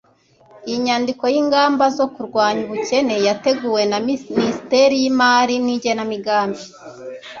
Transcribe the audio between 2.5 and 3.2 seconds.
ubukene